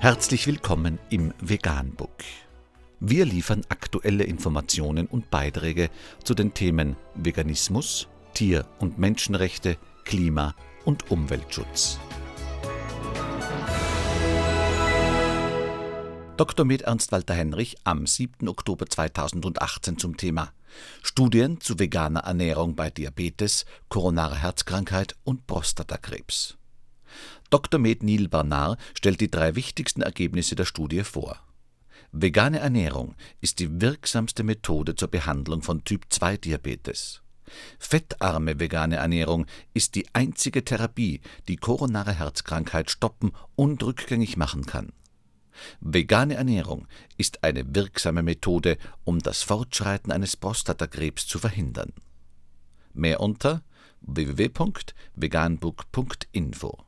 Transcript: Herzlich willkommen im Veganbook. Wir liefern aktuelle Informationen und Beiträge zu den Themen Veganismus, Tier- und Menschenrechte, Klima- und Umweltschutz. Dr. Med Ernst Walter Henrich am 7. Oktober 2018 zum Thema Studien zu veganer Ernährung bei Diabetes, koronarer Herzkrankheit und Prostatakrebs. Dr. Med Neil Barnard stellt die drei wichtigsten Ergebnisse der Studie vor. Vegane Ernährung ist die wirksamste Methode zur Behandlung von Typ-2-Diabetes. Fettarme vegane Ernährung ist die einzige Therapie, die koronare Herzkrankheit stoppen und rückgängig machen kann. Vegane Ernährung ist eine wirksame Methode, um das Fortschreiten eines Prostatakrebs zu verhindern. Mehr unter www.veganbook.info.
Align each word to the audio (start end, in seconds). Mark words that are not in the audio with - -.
Herzlich 0.00 0.46
willkommen 0.46 1.00
im 1.10 1.34
Veganbook. 1.40 2.22
Wir 3.00 3.24
liefern 3.24 3.62
aktuelle 3.68 4.22
Informationen 4.22 5.08
und 5.08 5.28
Beiträge 5.28 5.90
zu 6.22 6.34
den 6.34 6.54
Themen 6.54 6.94
Veganismus, 7.16 8.06
Tier- 8.32 8.64
und 8.78 9.00
Menschenrechte, 9.00 9.76
Klima- 10.04 10.54
und 10.84 11.10
Umweltschutz. 11.10 11.98
Dr. 16.36 16.64
Med 16.64 16.82
Ernst 16.82 17.10
Walter 17.10 17.34
Henrich 17.34 17.78
am 17.82 18.06
7. 18.06 18.46
Oktober 18.46 18.86
2018 18.86 19.98
zum 19.98 20.16
Thema 20.16 20.52
Studien 21.02 21.60
zu 21.60 21.80
veganer 21.80 22.20
Ernährung 22.20 22.76
bei 22.76 22.90
Diabetes, 22.90 23.64
koronarer 23.88 24.36
Herzkrankheit 24.36 25.16
und 25.24 25.48
Prostatakrebs. 25.48 26.57
Dr. 27.50 27.80
Med 27.80 28.02
Neil 28.02 28.28
Barnard 28.28 28.78
stellt 28.94 29.20
die 29.20 29.30
drei 29.30 29.54
wichtigsten 29.54 30.02
Ergebnisse 30.02 30.56
der 30.56 30.66
Studie 30.66 31.02
vor. 31.02 31.38
Vegane 32.12 32.58
Ernährung 32.58 33.14
ist 33.40 33.58
die 33.58 33.80
wirksamste 33.80 34.42
Methode 34.42 34.94
zur 34.94 35.08
Behandlung 35.08 35.62
von 35.62 35.84
Typ-2-Diabetes. 35.84 37.22
Fettarme 37.78 38.60
vegane 38.60 38.96
Ernährung 38.96 39.46
ist 39.72 39.94
die 39.94 40.06
einzige 40.14 40.62
Therapie, 40.64 41.22
die 41.48 41.56
koronare 41.56 42.12
Herzkrankheit 42.12 42.90
stoppen 42.90 43.32
und 43.56 43.82
rückgängig 43.82 44.36
machen 44.36 44.66
kann. 44.66 44.92
Vegane 45.80 46.34
Ernährung 46.34 46.86
ist 47.16 47.44
eine 47.44 47.74
wirksame 47.74 48.22
Methode, 48.22 48.76
um 49.04 49.18
das 49.18 49.42
Fortschreiten 49.42 50.12
eines 50.12 50.36
Prostatakrebs 50.36 51.26
zu 51.26 51.38
verhindern. 51.38 51.94
Mehr 52.92 53.20
unter 53.20 53.62
www.veganbook.info. 54.00 56.87